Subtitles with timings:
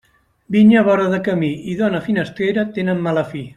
[0.55, 3.45] Vinya a vora de camí i dona finestrera tenen mala fi.